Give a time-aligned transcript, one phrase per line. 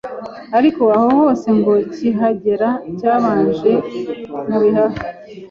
[0.57, 3.71] ariko aho hose ngo kihagera cyabanje
[4.47, 4.99] mu bihaha.